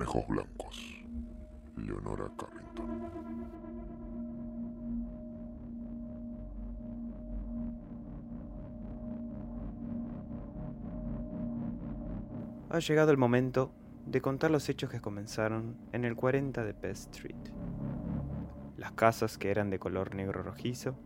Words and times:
Conejos 0.00 0.28
Blancos. 0.28 1.04
Leonora 1.76 2.30
Carrington. 2.38 3.02
Ha 12.70 12.78
llegado 12.78 13.10
el 13.10 13.18
momento 13.18 13.72
de 14.06 14.22
contar 14.22 14.50
los 14.50 14.70
hechos 14.70 14.88
que 14.88 15.02
comenzaron 15.02 15.76
en 15.92 16.06
el 16.06 16.16
40 16.16 16.64
de 16.64 16.72
Pest 16.72 17.14
Street. 17.14 17.36
Las 18.78 18.92
casas, 18.92 19.36
que 19.36 19.50
eran 19.50 19.68
de 19.68 19.78
color 19.78 20.14
negro 20.14 20.42
rojizo, 20.42 20.96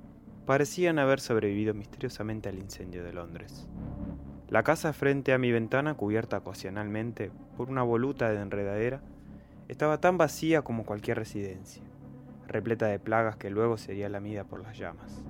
parecían 0.47 1.01
haber 1.01 1.19
sobrevivido 1.19 1.75
misteriosamente 1.75 2.49
al 2.49 2.61
incendio 2.61 3.03
de 3.03 3.13
Londres. 3.13 3.67
La 4.49 4.63
casa 4.63 4.93
frente 4.93 5.33
a 5.33 5.39
mi 5.39 5.51
ventana, 5.51 5.95
cubierta 5.95 6.39
ocasionalmente 6.39 7.31
por 7.57 7.71
una 7.71 7.83
voluta 7.83 8.31
de 8.31 8.41
enredadera, 8.41 9.01
estaba 9.69 9.99
tan 9.99 10.19
vacía 10.19 10.63
como 10.63 10.85
cualquier 10.85 11.19
residencia, 11.19 11.83
repleta 12.47 12.87
de 12.87 12.99
plagas 12.99 13.37
que 13.37 13.51
luego 13.51 13.79
sería 13.79 14.09
lamida 14.09 14.45
por 14.45 14.61
las 14.61 14.77
llamas. 14.77 15.23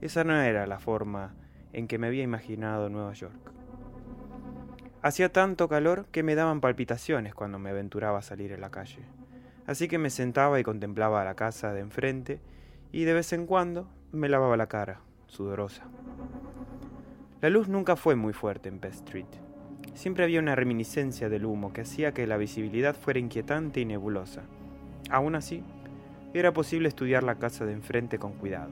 Esa 0.00 0.24
no 0.24 0.34
era 0.40 0.66
la 0.66 0.78
forma 0.78 1.34
en 1.72 1.86
que 1.86 1.98
me 1.98 2.06
había 2.06 2.22
imaginado 2.22 2.88
Nueva 2.88 3.12
York. 3.12 3.52
Hacía 5.02 5.30
tanto 5.30 5.68
calor 5.68 6.06
que 6.10 6.22
me 6.22 6.34
daban 6.34 6.62
palpitaciones 6.62 7.34
cuando 7.34 7.58
me 7.58 7.70
aventuraba 7.70 8.20
a 8.20 8.22
salir 8.22 8.54
a 8.54 8.58
la 8.58 8.70
calle, 8.70 9.02
así 9.66 9.86
que 9.86 9.98
me 9.98 10.08
sentaba 10.08 10.58
y 10.58 10.62
contemplaba 10.62 11.24
la 11.24 11.34
casa 11.34 11.74
de 11.74 11.80
enfrente 11.80 12.40
y 12.90 13.04
de 13.04 13.12
vez 13.12 13.32
en 13.34 13.46
cuando 13.46 13.86
me 14.12 14.30
lavaba 14.30 14.56
la 14.56 14.68
cara, 14.68 15.00
sudorosa. 15.26 15.84
La 17.44 17.50
luz 17.50 17.68
nunca 17.68 17.94
fue 17.94 18.16
muy 18.16 18.32
fuerte 18.32 18.70
en 18.70 18.78
Pest 18.78 19.06
Street. 19.06 19.26
Siempre 19.92 20.24
había 20.24 20.40
una 20.40 20.54
reminiscencia 20.54 21.28
del 21.28 21.44
humo 21.44 21.74
que 21.74 21.82
hacía 21.82 22.14
que 22.14 22.26
la 22.26 22.38
visibilidad 22.38 22.96
fuera 22.96 23.20
inquietante 23.20 23.80
y 23.80 23.84
nebulosa. 23.84 24.44
Aún 25.10 25.34
así, 25.34 25.62
era 26.32 26.54
posible 26.54 26.88
estudiar 26.88 27.22
la 27.22 27.34
casa 27.34 27.66
de 27.66 27.74
enfrente 27.74 28.18
con 28.18 28.32
cuidado, 28.32 28.70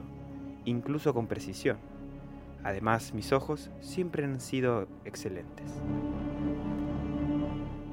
incluso 0.65 1.13
con 1.13 1.27
precisión. 1.27 1.77
Además, 2.63 3.13
mis 3.13 3.31
ojos 3.31 3.69
siempre 3.79 4.23
han 4.23 4.39
sido 4.39 4.87
excelentes. 5.05 5.67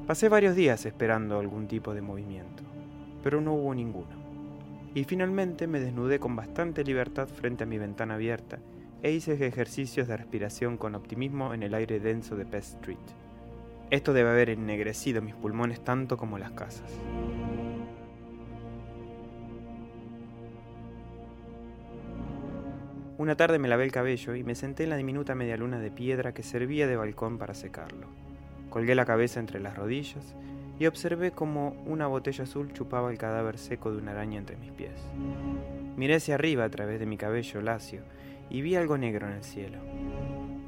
Pasé 0.06 0.30
varios 0.30 0.56
días 0.56 0.86
esperando 0.86 1.38
algún 1.38 1.68
tipo 1.68 1.92
de 1.92 2.00
movimiento, 2.00 2.62
pero 3.22 3.42
no 3.42 3.52
hubo 3.52 3.74
ninguno. 3.74 4.16
Y 4.94 5.04
finalmente 5.04 5.66
me 5.66 5.78
desnudé 5.78 6.18
con 6.18 6.34
bastante 6.34 6.84
libertad 6.84 7.28
frente 7.28 7.64
a 7.64 7.66
mi 7.66 7.76
ventana 7.76 8.14
abierta 8.14 8.60
e 9.02 9.10
hice 9.12 9.32
ejercicios 9.46 10.08
de 10.08 10.16
respiración 10.16 10.76
con 10.76 10.94
optimismo 10.94 11.54
en 11.54 11.62
el 11.62 11.74
aire 11.74 12.00
denso 12.00 12.36
de 12.36 12.44
Pest 12.44 12.74
Street. 12.74 12.98
Esto 13.90 14.12
debe 14.12 14.30
haber 14.30 14.50
ennegrecido 14.50 15.22
mis 15.22 15.34
pulmones 15.34 15.82
tanto 15.82 16.16
como 16.16 16.38
las 16.38 16.52
casas. 16.52 16.90
Una 23.18 23.36
tarde 23.36 23.58
me 23.58 23.68
lavé 23.68 23.84
el 23.84 23.92
cabello 23.92 24.34
y 24.34 24.44
me 24.44 24.54
senté 24.54 24.84
en 24.84 24.90
la 24.90 24.96
diminuta 24.96 25.34
media 25.34 25.56
luna 25.56 25.78
de 25.78 25.90
piedra 25.90 26.32
que 26.32 26.42
servía 26.42 26.86
de 26.86 26.96
balcón 26.96 27.36
para 27.36 27.52
secarlo. 27.52 28.06
Colgué 28.70 28.94
la 28.94 29.04
cabeza 29.04 29.40
entre 29.40 29.60
las 29.60 29.76
rodillas 29.76 30.34
y 30.78 30.86
observé 30.86 31.32
cómo 31.32 31.76
una 31.84 32.06
botella 32.06 32.44
azul 32.44 32.72
chupaba 32.72 33.10
el 33.10 33.18
cadáver 33.18 33.58
seco 33.58 33.92
de 33.92 33.98
una 33.98 34.12
araña 34.12 34.38
entre 34.38 34.56
mis 34.56 34.72
pies. 34.72 34.94
Miré 35.96 36.14
hacia 36.14 36.36
arriba 36.36 36.64
a 36.64 36.70
través 36.70 36.98
de 36.98 37.04
mi 37.04 37.18
cabello 37.18 37.60
lacio 37.60 38.02
y 38.50 38.60
vi 38.60 38.74
algo 38.74 38.98
negro 38.98 39.28
en 39.28 39.34
el 39.34 39.44
cielo, 39.44 39.78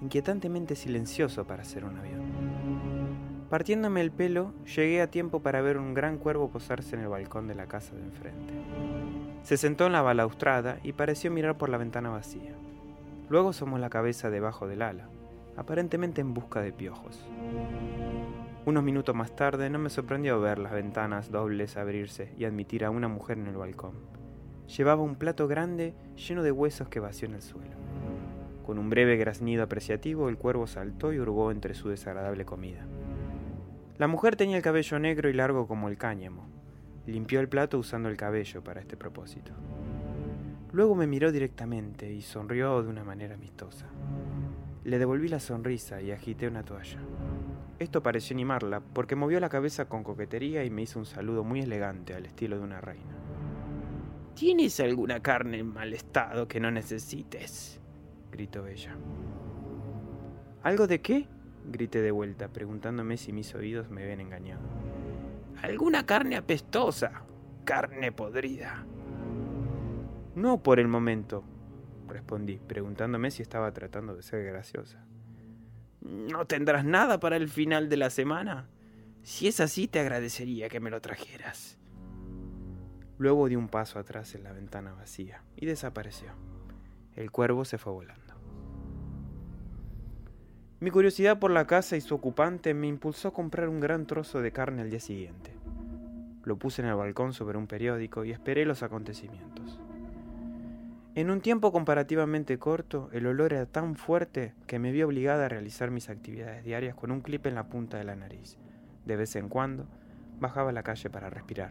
inquietantemente 0.01 0.77
silencioso 0.77 1.45
para 1.47 1.65
ser 1.65 1.85
un 1.85 1.99
avión. 1.99 2.23
Partiéndome 3.51 4.01
el 4.01 4.13
pelo, 4.13 4.55
llegué 4.65 5.03
a 5.03 5.11
tiempo 5.11 5.41
para 5.41 5.61
ver 5.61 5.77
un 5.77 5.93
gran 5.93 6.17
cuervo 6.17 6.49
posarse 6.49 6.97
en 6.97 7.03
el 7.03 7.09
balcón 7.09 7.49
de 7.49 7.55
la 7.55 7.67
casa 7.67 7.95
de 7.95 8.03
enfrente. 8.03 8.55
Se 9.43 9.59
sentó 9.59 9.87
en 9.87 9.93
la 9.93 10.01
balaustrada 10.01 10.79
y 10.83 10.93
pareció 10.93 11.31
mirar 11.31 11.59
por 11.59 11.69
la 11.69 11.77
ventana 11.77 12.09
vacía. 12.09 12.55
Luego 13.29 13.51
asomó 13.51 13.77
la 13.77 13.91
cabeza 13.91 14.31
debajo 14.31 14.69
del 14.69 14.81
ala, 14.81 15.09
aparentemente 15.57 16.21
en 16.21 16.33
busca 16.33 16.63
de 16.63 16.73
piojos. 16.73 17.27
Unos 18.65 18.85
minutos 18.85 19.15
más 19.15 19.35
tarde 19.35 19.69
no 19.69 19.79
me 19.79 19.91
sorprendió 19.91 20.41
ver 20.41 20.59
las 20.59 20.73
ventanas 20.73 21.31
dobles 21.31 21.77
abrirse 21.77 22.33
y 22.39 22.45
admitir 22.45 22.85
a 22.85 22.91
una 22.91 23.09
mujer 23.09 23.37
en 23.39 23.49
el 23.49 23.57
balcón. 23.57 24.22
Llevaba 24.67 25.03
un 25.03 25.17
plato 25.17 25.49
grande 25.49 25.95
lleno 26.17 26.43
de 26.43 26.53
huesos 26.53 26.89
que 26.89 27.01
vació 27.01 27.29
en 27.29 27.35
el 27.35 27.43
suelo. 27.43 27.77
Con 28.65 28.79
un 28.79 28.91
breve 28.91 29.17
graznido 29.17 29.65
apreciativo, 29.65 30.29
el 30.29 30.39
cuervo 30.39 30.67
saltó 30.67 31.13
y 31.13 31.19
hurgó 31.19 31.51
entre 31.51 31.75
su 31.75 31.89
desagradable 31.89 32.45
comida. 32.45 32.87
La 33.99 34.09
mujer 34.09 34.37
tenía 34.37 34.57
el 34.57 34.63
cabello 34.63 34.99
negro 34.99 35.29
y 35.29 35.33
largo 35.33 35.67
como 35.67 35.89
el 35.89 35.99
cáñamo. 35.99 36.47
Limpió 37.07 37.41
el 37.41 37.49
plato 37.49 37.79
usando 37.79 38.09
el 38.09 38.17
cabello 38.17 38.63
para 38.63 38.81
este 38.81 38.97
propósito. 38.97 39.53
Luego 40.73 40.95
me 40.95 41.07
miró 41.07 41.33
directamente 41.33 42.13
y 42.13 42.23
sonrió 42.23 42.83
de 42.83 42.89
una 42.89 43.05
manera 43.05 43.35
amistosa. 43.35 43.87
Le 44.85 44.99
devolví 44.99 45.29
la 45.29 45.39
sonrisa 45.39 46.01
y 46.01 46.11
agité 46.11 46.49
una 46.49 46.65
toalla. 46.65 46.99
Esto 47.79 48.03
pareció 48.03 48.35
animarla 48.35 48.81
porque 48.81 49.17
movió 49.17 49.39
la 49.39 49.49
cabeza 49.49 49.85
con 49.85 50.03
coquetería 50.03 50.65
y 50.65 50.71
me 50.71 50.83
hizo 50.83 50.99
un 50.99 51.07
saludo 51.07 51.45
muy 51.45 51.61
elegante 51.61 52.15
al 52.15 52.25
estilo 52.25 52.57
de 52.57 52.65
una 52.65 52.81
reina. 52.81 53.22
¿Tienes 54.35 54.81
alguna 54.81 55.21
carne 55.21 55.59
en 55.59 55.73
mal 55.73 55.93
estado 55.93 56.49
que 56.49 56.61
no 56.61 56.71
necesites? 56.71 57.81
gritó 58.31 58.67
ella. 58.67 58.97
¿Algo 60.63 60.87
de 60.87 61.01
qué? 61.01 61.29
grité 61.65 62.03
de 62.03 62.11
vuelta, 62.11 62.49
preguntándome 62.49 63.17
si 63.17 63.33
mis 63.33 63.55
oídos 63.55 63.89
me 63.91 64.03
habían 64.03 64.21
engañado. 64.21 64.63
Alguna 65.63 66.05
carne 66.05 66.37
apestosa, 66.37 67.23
carne 67.65 68.11
podrida. 68.11 68.85
No 70.35 70.63
por 70.63 70.81
el 70.81 70.89
momento, 70.89 71.45
respondí, 72.09 72.59
preguntándome 72.59 73.31
si 73.31 73.43
estaba 73.43 73.73
tratando 73.73 74.17
de 74.17 74.23
ser 74.23 74.45
graciosa. 74.45 75.05
¿No 76.01 76.47
tendrás 76.47 76.85
nada 76.85 77.21
para 77.21 77.37
el 77.37 77.49
final 77.49 77.89
de 77.89 77.97
la 77.97 78.11
semana? 78.11 78.69
Si 79.23 79.47
es 79.47 79.61
así, 79.61 79.87
te 79.87 80.01
agradecería 80.01 80.69
que 80.69 80.81
me 80.81 80.91
lo 80.91 81.01
trajeras. 81.01 81.79
Luego 83.23 83.49
di 83.49 83.55
un 83.55 83.69
paso 83.69 84.01
atrás 84.01 84.35
en 84.35 84.43
la 84.43 84.51
ventana 84.51 84.95
vacía 84.95 85.45
y 85.55 85.65
desapareció. 85.65 86.33
El 87.15 87.31
cuervo 87.31 87.65
se 87.65 87.79
fue 87.79 87.93
volando. 87.93 88.35
Mi 90.81 90.91
curiosidad 90.91 91.39
por 91.39 91.53
la 91.53 91.69
casa 91.69 91.97
y 91.97 92.01
su 92.01 92.17
ocupante 92.17 92.75
me 92.75 92.89
impulsó 92.89 93.29
a 93.29 93.33
comprar 93.33 93.69
un 93.69 93.79
gran 93.79 94.07
trozo 94.07 94.41
de 94.41 94.51
carne 94.51 94.83
al 94.83 94.91
día 94.91 94.99
siguiente. 94.99 95.53
Lo 96.43 96.57
puse 96.57 96.83
en 96.83 96.89
el 96.89 96.97
balcón 96.97 97.33
sobre 97.33 97.59
un 97.59 97.69
periódico 97.69 98.25
y 98.25 98.33
esperé 98.33 98.67
los 98.67 98.83
acontecimientos. 98.83 99.79
En 101.15 101.31
un 101.31 101.41
tiempo 101.43 101.71
comparativamente 101.71 102.59
corto, 102.59 103.09
el 103.13 103.29
olor 103.29 103.53
era 103.53 103.67
tan 103.67 103.95
fuerte 103.95 104.53
que 104.67 104.81
me 104.81 104.91
vi 104.91 105.05
obligada 105.05 105.45
a 105.45 105.49
realizar 105.49 105.93
mis 105.93 106.09
actividades 106.09 106.65
diarias 106.65 106.97
con 106.97 107.13
un 107.13 107.21
clip 107.21 107.47
en 107.47 107.55
la 107.55 107.69
punta 107.69 107.99
de 107.99 108.05
la 108.05 108.17
nariz, 108.17 108.59
De 109.05 109.15
vez 109.15 109.37
en 109.37 109.49
cuando, 109.49 109.87
bajaba 110.41 110.71
a 110.71 110.73
la 110.73 110.83
calle 110.83 111.09
para 111.09 111.31
respirar. 111.31 111.71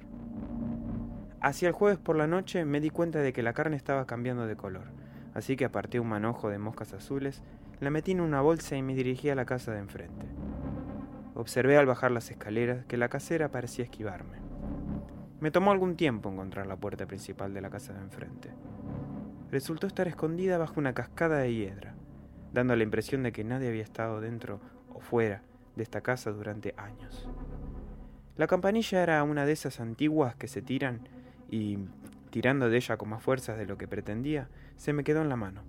Hacia 1.41 1.69
el 1.69 1.73
jueves 1.73 1.97
por 1.97 2.15
la 2.15 2.27
noche 2.27 2.65
me 2.65 2.79
di 2.79 2.91
cuenta 2.91 3.17
de 3.17 3.33
que 3.33 3.41
la 3.41 3.53
carne 3.53 3.75
estaba 3.75 4.05
cambiando 4.05 4.45
de 4.45 4.55
color, 4.55 4.85
así 5.33 5.55
que 5.55 5.65
aparté 5.65 5.99
un 5.99 6.07
manojo 6.07 6.49
de 6.49 6.59
moscas 6.59 6.93
azules, 6.93 7.41
la 7.79 7.89
metí 7.89 8.11
en 8.11 8.21
una 8.21 8.41
bolsa 8.41 8.77
y 8.77 8.83
me 8.83 8.93
dirigí 8.93 9.27
a 9.31 9.35
la 9.35 9.45
casa 9.45 9.71
de 9.71 9.79
enfrente. 9.79 10.27
Observé 11.33 11.77
al 11.77 11.87
bajar 11.87 12.11
las 12.11 12.29
escaleras 12.29 12.85
que 12.85 12.95
la 12.95 13.09
casera 13.09 13.49
parecía 13.49 13.83
esquivarme. 13.83 14.37
Me 15.39 15.49
tomó 15.49 15.71
algún 15.71 15.95
tiempo 15.95 16.29
encontrar 16.29 16.67
la 16.67 16.75
puerta 16.75 17.07
principal 17.07 17.55
de 17.55 17.61
la 17.61 17.71
casa 17.71 17.93
de 17.93 18.01
enfrente. 18.01 18.51
Resultó 19.49 19.87
estar 19.87 20.07
escondida 20.07 20.59
bajo 20.59 20.79
una 20.79 20.93
cascada 20.93 21.39
de 21.39 21.55
hiedra, 21.55 21.95
dando 22.53 22.75
la 22.75 22.83
impresión 22.83 23.23
de 23.23 23.31
que 23.31 23.43
nadie 23.43 23.69
había 23.69 23.81
estado 23.81 24.21
dentro 24.21 24.59
o 24.93 24.99
fuera 24.99 25.41
de 25.75 25.81
esta 25.81 26.01
casa 26.01 26.29
durante 26.29 26.75
años. 26.77 27.27
La 28.37 28.45
campanilla 28.45 29.01
era 29.01 29.23
una 29.23 29.47
de 29.47 29.53
esas 29.53 29.79
antiguas 29.79 30.35
que 30.35 30.47
se 30.47 30.61
tiran 30.61 31.01
y, 31.51 31.77
tirando 32.31 32.69
de 32.69 32.77
ella 32.77 32.97
con 32.97 33.09
más 33.09 33.21
fuerzas 33.21 33.57
de 33.57 33.67
lo 33.67 33.77
que 33.77 33.87
pretendía, 33.87 34.47
se 34.77 34.93
me 34.93 35.03
quedó 35.03 35.21
en 35.21 35.29
la 35.29 35.35
mano. 35.35 35.61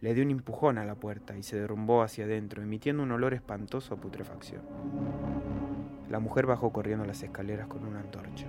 Le 0.00 0.14
di 0.14 0.20
un 0.20 0.30
empujón 0.30 0.76
a 0.78 0.84
la 0.84 0.94
puerta 0.94 1.36
y 1.36 1.42
se 1.42 1.58
derrumbó 1.58 2.02
hacia 2.02 2.26
adentro, 2.26 2.62
emitiendo 2.62 3.02
un 3.02 3.10
olor 3.10 3.32
espantoso 3.32 3.94
a 3.94 3.96
putrefacción. 3.96 4.62
La 6.10 6.20
mujer 6.20 6.46
bajó 6.46 6.70
corriendo 6.70 7.06
las 7.06 7.22
escaleras 7.22 7.66
con 7.66 7.86
una 7.86 8.00
antorcha. 8.00 8.46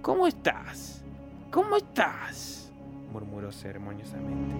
¿Cómo 0.00 0.26
estás? 0.26 1.04
¿Cómo 1.50 1.76
estás? 1.76 2.72
murmuró 3.12 3.52
ceremoniosamente, 3.52 4.54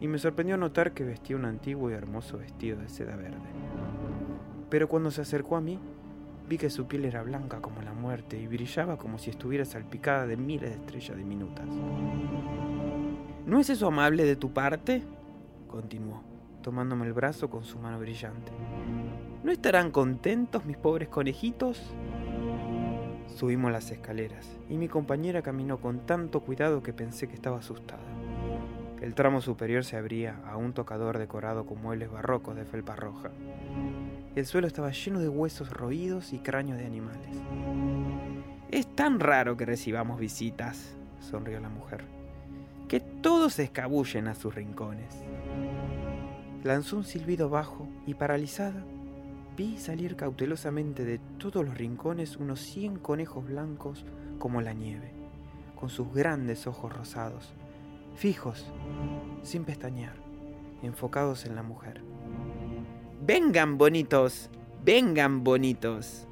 y 0.00 0.08
me 0.08 0.18
sorprendió 0.18 0.56
notar 0.56 0.92
que 0.92 1.04
vestía 1.04 1.36
un 1.36 1.44
antiguo 1.44 1.90
y 1.90 1.92
hermoso 1.92 2.38
vestido 2.38 2.78
de 2.78 2.88
seda 2.88 3.16
verde. 3.16 3.36
Pero 4.70 4.88
cuando 4.88 5.10
se 5.10 5.20
acercó 5.20 5.56
a 5.56 5.60
mí, 5.60 5.78
vi 6.48 6.56
que 6.56 6.70
su 6.70 6.86
piel 6.86 7.04
era 7.04 7.22
blanca 7.22 7.60
como 7.60 7.82
la 7.82 7.92
muerte 7.92 8.38
y 8.38 8.46
brillaba 8.46 8.96
como 8.96 9.18
si 9.18 9.30
estuviera 9.30 9.64
salpicada 9.64 10.26
de 10.26 10.36
miles 10.36 10.70
de 10.70 10.76
estrellas 10.76 11.16
diminutas. 11.16 11.66
¿No 13.46 13.60
es 13.60 13.70
eso 13.70 13.88
amable 13.88 14.24
de 14.24 14.36
tu 14.36 14.52
parte? 14.52 15.02
continuó, 15.68 16.22
tomándome 16.62 17.06
el 17.06 17.12
brazo 17.12 17.50
con 17.50 17.64
su 17.64 17.78
mano 17.78 17.98
brillante. 17.98 18.50
¿No 19.44 19.52
estarán 19.52 19.90
contentos 19.90 20.64
mis 20.64 20.78
pobres 20.78 21.08
conejitos? 21.08 21.80
Subimos 23.26 23.70
las 23.70 23.90
escaleras 23.90 24.48
y 24.68 24.78
mi 24.78 24.88
compañera 24.88 25.42
caminó 25.42 25.78
con 25.78 26.00
tanto 26.06 26.40
cuidado 26.40 26.82
que 26.82 26.92
pensé 26.92 27.28
que 27.28 27.34
estaba 27.34 27.58
asustada. 27.58 28.02
El 29.00 29.14
tramo 29.14 29.40
superior 29.40 29.84
se 29.84 29.96
abría 29.96 30.40
a 30.46 30.56
un 30.56 30.72
tocador 30.72 31.18
decorado 31.18 31.66
con 31.66 31.80
muebles 31.80 32.10
barrocos 32.10 32.56
de 32.56 32.64
felpa 32.64 32.96
roja. 32.96 33.30
El 34.34 34.46
suelo 34.46 34.66
estaba 34.66 34.90
lleno 34.90 35.20
de 35.20 35.28
huesos 35.28 35.70
roídos 35.70 36.32
y 36.32 36.38
cráneos 36.38 36.78
de 36.78 36.86
animales. 36.86 37.30
Es 38.70 38.86
tan 38.94 39.18
raro 39.18 39.56
que 39.56 39.64
recibamos 39.64 40.20
visitas, 40.20 40.94
sonrió 41.20 41.58
la 41.58 41.70
mujer, 41.70 42.04
que 42.86 43.00
todos 43.00 43.54
se 43.54 43.64
escabullen 43.64 44.28
a 44.28 44.34
sus 44.34 44.54
rincones. 44.54 45.14
Lanzó 46.62 46.98
un 46.98 47.04
silbido 47.04 47.48
bajo 47.48 47.88
y 48.06 48.14
paralizada, 48.14 48.84
vi 49.56 49.78
salir 49.78 50.16
cautelosamente 50.16 51.04
de 51.04 51.18
todos 51.38 51.64
los 51.64 51.76
rincones 51.76 52.36
unos 52.36 52.60
cien 52.60 52.98
conejos 52.98 53.46
blancos 53.46 54.04
como 54.38 54.60
la 54.60 54.72
nieve, 54.72 55.12
con 55.74 55.88
sus 55.88 56.12
grandes 56.12 56.66
ojos 56.66 56.92
rosados, 56.92 57.54
fijos, 58.16 58.66
sin 59.42 59.64
pestañear, 59.64 60.14
enfocados 60.82 61.46
en 61.46 61.56
la 61.56 61.62
mujer. 61.62 62.02
Vengan, 63.20 63.78
bonitos, 63.78 64.50
vengan, 64.84 65.44
bonitos, 65.44 66.26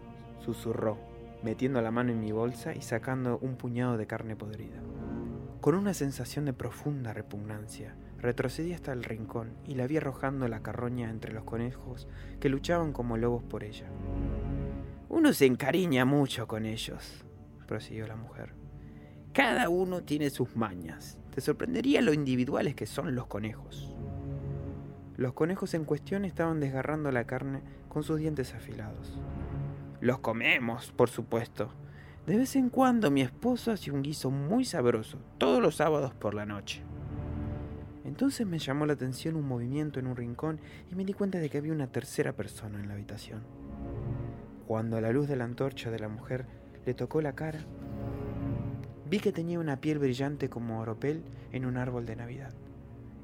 susurró, 0.44 0.99
metiendo 1.43 1.83
la 1.83 1.91
mano 1.91 2.12
en 2.12 2.21
mi 2.21 2.33
bolsa 2.33 2.75
y 2.75 2.83
sacando 2.83 3.38
un 3.41 3.56
puñado 3.56 3.97
de 3.97 4.06
carne 4.06 4.37
podrida. 4.37 4.81
Con 5.61 5.75
una 5.75 5.94
sensación 5.94 6.44
de 6.44 6.53
profunda 6.53 7.12
repugnancia, 7.12 7.97
Retrocedí 8.19 8.73
hasta 8.73 8.93
el 8.93 9.05
rincón 9.05 9.53
y 9.67 9.75
la 9.75 9.87
vi 9.87 9.99
arrojando 9.99 10.49
la 10.49 10.62
carroña 10.62 11.11
entre 11.11 11.33
los 11.33 11.44
conejos 11.44 12.09
que 12.41 12.49
luchaban 12.49 12.93
como 12.93 13.17
lobos 13.17 13.43
por 13.43 13.62
ella. 13.62 13.87
Uno 15.09 15.33
se 15.33 15.47
encariña 15.47 16.05
mucho 16.05 16.49
con 16.49 16.65
ellos, 16.65 17.25
prosiguió 17.67 18.06
la 18.06 18.17
mujer. 18.17 18.55
Cada 19.33 19.69
uno 19.69 20.03
tiene 20.03 20.31
sus 20.31 20.56
mañas. 20.56 21.19
Te 21.35 21.43
sorprendería 21.43 22.00
lo 22.00 22.15
individuales 22.15 22.75
que 22.75 22.87
son 22.87 23.15
los 23.15 23.27
conejos. 23.27 23.95
Los 25.16 25.32
conejos 25.32 25.72
en 25.72 25.84
cuestión 25.84 26.24
estaban 26.26 26.60
desgarrando 26.60 27.10
la 27.10 27.24
carne 27.24 27.62
con 27.88 28.02
sus 28.02 28.18
dientes 28.18 28.54
afilados. 28.54 29.18
Los 30.00 30.18
comemos, 30.18 30.92
por 30.92 31.08
supuesto. 31.08 31.70
De 32.26 32.36
vez 32.36 32.54
en 32.56 32.68
cuando 32.68 33.10
mi 33.10 33.22
esposo 33.22 33.72
hace 33.72 33.90
un 33.90 34.02
guiso 34.02 34.30
muy 34.30 34.64
sabroso, 34.64 35.18
todos 35.38 35.62
los 35.62 35.76
sábados 35.76 36.12
por 36.12 36.34
la 36.34 36.44
noche. 36.44 36.82
Entonces 38.04 38.46
me 38.46 38.58
llamó 38.58 38.84
la 38.84 38.92
atención 38.92 39.36
un 39.36 39.48
movimiento 39.48 40.00
en 40.00 40.06
un 40.06 40.16
rincón 40.16 40.60
y 40.90 40.94
me 40.94 41.04
di 41.04 41.14
cuenta 41.14 41.38
de 41.38 41.48
que 41.48 41.58
había 41.58 41.72
una 41.72 41.86
tercera 41.86 42.34
persona 42.34 42.78
en 42.78 42.88
la 42.88 42.94
habitación. 42.94 43.42
Cuando 44.66 44.96
a 44.96 45.00
la 45.00 45.12
luz 45.12 45.28
de 45.28 45.36
la 45.36 45.44
antorcha 45.44 45.90
de 45.90 45.98
la 45.98 46.08
mujer 46.08 46.46
le 46.84 46.92
tocó 46.92 47.22
la 47.22 47.34
cara, 47.34 47.60
vi 49.08 49.18
que 49.18 49.32
tenía 49.32 49.60
una 49.60 49.80
piel 49.80 49.98
brillante 49.98 50.50
como 50.50 50.80
oropel 50.80 51.22
en 51.52 51.64
un 51.64 51.78
árbol 51.78 52.04
de 52.04 52.16
Navidad. 52.16 52.52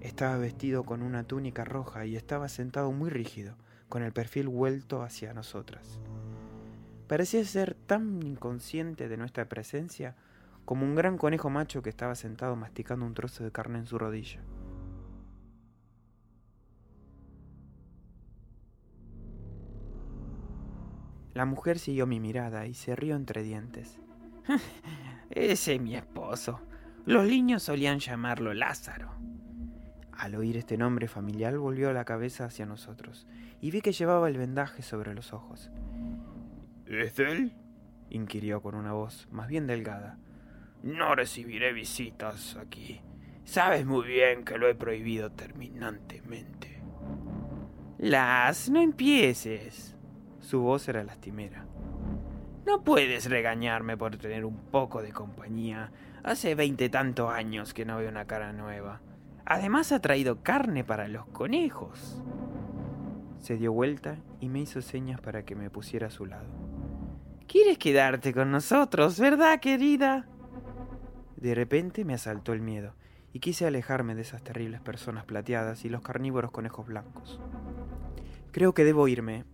Estaba 0.03 0.37
vestido 0.37 0.83
con 0.83 1.01
una 1.01 1.23
túnica 1.23 1.65
roja 1.65 2.07
y 2.07 2.17
estaba 2.17 2.49
sentado 2.49 2.91
muy 2.91 3.09
rígido, 3.09 3.55
con 3.89 4.03
el 4.03 4.13
perfil 4.13 4.49
vuelto 4.49 5.05
hacia 5.05 5.33
nosotras. 5.33 6.01
Parecía 7.07 7.45
ser 7.45 7.75
tan 7.75 8.21
inconsciente 8.21 9.09
de 9.09 9.17
nuestra 9.17 9.49
presencia 9.49 10.17
como 10.65 10.85
un 10.85 10.97
gran 10.97 11.19
conejo 11.19 11.51
macho 11.51 11.83
que 11.83 11.91
estaba 11.91 12.17
sentado 12.17 12.57
masticando 12.57 13.07
un 13.07 13.15
trozo 13.15 13.45
de 13.45 13.53
carne 13.53 13.79
en 13.79 13.87
su 13.87 13.97
rodilla. 13.97 14.41
La 21.33 21.47
mujer 21.47 21.79
siguió 21.79 22.09
mi 22.09 22.19
mirada 22.19 22.67
y 22.67 22.75
se 22.75 22.97
rió 22.97 23.15
entre 23.15 23.45
dientes. 23.45 24.01
Ese 25.31 25.77
es 25.77 25.81
mi 25.81 25.95
esposo. 25.95 26.61
Los 27.07 27.25
niños 27.25 27.63
solían 27.63 28.01
llamarlo 28.01 28.53
Lázaro. 28.53 29.13
Al 30.13 30.35
oír 30.35 30.57
este 30.57 30.77
nombre 30.77 31.09
familiar 31.09 31.57
volvió 31.59 31.93
la 31.93 32.05
cabeza 32.05 32.45
hacia 32.45 32.67
nosotros 32.67 33.27
y 33.61 33.71
vi 33.71 33.81
que 33.81 33.93
llevaba 33.93 34.29
el 34.29 34.39
vendaje 34.39 34.83
sobre 34.83 35.15
los 35.15 35.33
ojos. 35.33 35.71
¿Es 36.87 37.19
él? 37.19 37.53
inquirió 38.11 38.61
con 38.61 38.75
una 38.75 38.93
voz 38.93 39.27
más 39.31 39.49
bien 39.49 39.67
delgada. 39.67 40.19
No 40.83 41.15
recibiré 41.15 41.73
visitas 41.73 42.57
aquí. 42.57 43.01
Sabes 43.45 43.87
muy 43.87 44.07
bien 44.07 44.45
que 44.45 44.59
lo 44.59 44.69
he 44.69 44.75
prohibido 44.75 45.33
terminantemente. 45.33 46.83
Las, 47.99 48.69
no 48.69 48.81
empieces, 48.81 49.97
su 50.41 50.61
voz 50.61 50.89
era 50.89 51.05
lastimera. 51.05 51.67
No 52.67 52.85
puedes 52.85 53.29
regañarme 53.29 53.97
por 53.97 54.17
tener 54.17 54.45
un 54.45 54.57
poco 54.57 55.03
de 55.03 55.13
compañía. 55.13 55.91
Hace 56.23 56.55
veinte 56.55 56.89
tantos 56.89 57.31
años 57.31 57.75
que 57.75 57.85
no 57.85 57.99
veo 57.99 58.09
una 58.09 58.27
cara 58.27 58.53
nueva. 58.53 59.01
Además 59.45 59.93
ha 59.93 60.01
traído 60.01 60.43
carne 60.43 60.85
para 60.85 61.09
los 61.09 61.27
conejos. 61.27 62.23
Se 63.41 63.57
dio 63.57 63.73
vuelta 63.73 64.19
y 64.41 64.49
me 64.49 64.61
hizo 64.61 64.83
señas 64.83 65.21
para 65.21 65.45
que 65.45 65.57
me 65.57 65.71
pusiera 65.71 66.07
a 66.07 66.11
su 66.11 66.27
lado. 66.27 66.49
¿Quieres 67.49 67.77
quedarte 67.79 68.33
con 68.33 68.51
nosotros, 68.51 69.19
verdad, 69.19 69.61
querida? 69.61 70.27
De 71.37 71.55
repente 71.55 72.05
me 72.05 72.15
asaltó 72.15 72.53
el 72.53 72.63
miedo 72.63 72.95
y 73.33 73.41
quise 73.41 73.67
alejarme 73.67 74.15
de 74.15 74.23
esas 74.23 74.43
terribles 74.43 74.81
personas 74.81 75.25
plateadas 75.25 75.85
y 75.85 75.89
los 75.89 76.03
carnívoros 76.03 76.51
conejos 76.51 76.87
blancos. 76.87 77.41
Creo 78.53 78.75
que 78.75 78.85
debo 78.85 79.09
irme, 79.09 79.45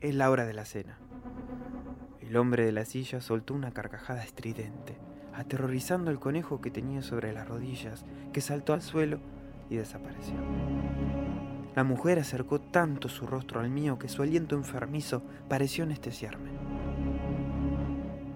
es 0.00 0.14
la 0.14 0.30
hora 0.30 0.46
de 0.46 0.54
la 0.54 0.64
cena. 0.64 0.98
El 2.20 2.36
hombre 2.36 2.64
de 2.64 2.72
la 2.72 2.84
silla 2.84 3.20
soltó 3.20 3.54
una 3.54 3.70
carcajada 3.70 4.24
estridente, 4.24 4.98
aterrorizando 5.38 6.10
al 6.10 6.18
conejo 6.18 6.60
que 6.60 6.72
tenía 6.72 7.00
sobre 7.00 7.32
las 7.32 7.46
rodillas, 7.46 8.04
que 8.32 8.40
saltó 8.40 8.72
al 8.72 8.82
suelo 8.82 9.20
y 9.70 9.76
desapareció. 9.76 10.34
La 11.76 11.84
mujer 11.84 12.18
acercó 12.18 12.60
tanto 12.60 13.08
su 13.08 13.24
rostro 13.24 13.60
al 13.60 13.70
mío 13.70 14.00
que 14.00 14.08
su 14.08 14.22
aliento 14.22 14.56
enfermizo 14.56 15.22
pareció 15.48 15.84
anestesiarme. 15.84 16.50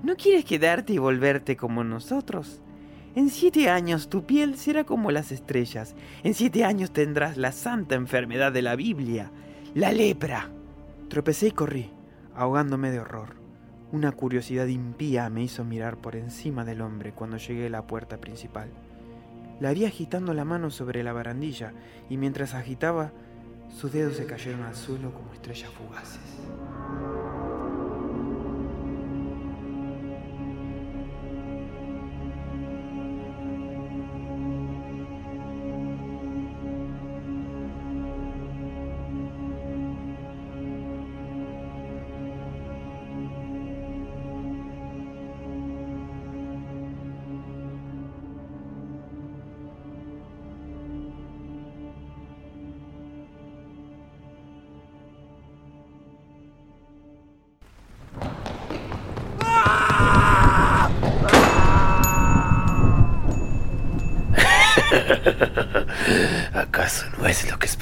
¿No 0.04 0.14
quieres 0.14 0.44
quedarte 0.44 0.92
y 0.92 0.98
volverte 0.98 1.56
como 1.56 1.82
nosotros? 1.82 2.60
En 3.16 3.30
siete 3.30 3.68
años 3.68 4.08
tu 4.08 4.24
piel 4.24 4.56
será 4.56 4.84
como 4.84 5.10
las 5.10 5.32
estrellas. 5.32 5.96
En 6.22 6.34
siete 6.34 6.64
años 6.64 6.92
tendrás 6.92 7.36
la 7.36 7.50
santa 7.50 7.96
enfermedad 7.96 8.52
de 8.52 8.62
la 8.62 8.76
Biblia, 8.76 9.32
la 9.74 9.92
lepra. 9.92 10.50
Tropecé 11.08 11.48
y 11.48 11.50
corrí, 11.50 11.90
ahogándome 12.36 12.92
de 12.92 13.00
horror. 13.00 13.41
Una 13.92 14.10
curiosidad 14.12 14.68
impía 14.68 15.28
me 15.28 15.42
hizo 15.42 15.66
mirar 15.66 15.98
por 15.98 16.16
encima 16.16 16.64
del 16.64 16.80
hombre 16.80 17.12
cuando 17.12 17.36
llegué 17.36 17.66
a 17.66 17.70
la 17.70 17.86
puerta 17.86 18.16
principal. 18.16 18.70
La 19.60 19.74
vi 19.74 19.84
agitando 19.84 20.32
la 20.32 20.46
mano 20.46 20.70
sobre 20.70 21.02
la 21.02 21.12
barandilla 21.12 21.74
y 22.08 22.16
mientras 22.16 22.54
agitaba, 22.54 23.12
sus 23.68 23.92
dedos 23.92 24.16
se 24.16 24.24
cayeron 24.24 24.62
al 24.62 24.74
suelo 24.74 25.12
como 25.12 25.34
estrellas 25.34 25.70
fugaces. 25.70 26.20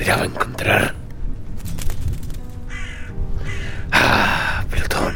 Esperaba 0.00 0.24
encontrar? 0.24 0.94
Ah, 3.92 4.64
Plutón. 4.70 5.14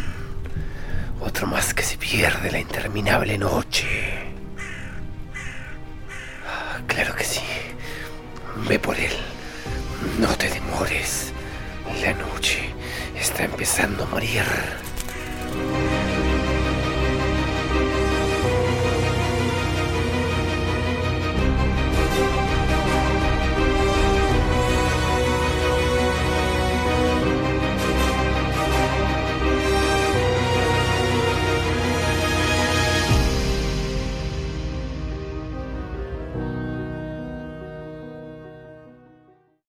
Otro 1.20 1.46
más 1.46 1.72
que 1.72 1.82
se 1.82 1.96
pierde 1.96 2.52
la 2.52 2.58
interminable 2.58 3.38
noche. 3.38 3.93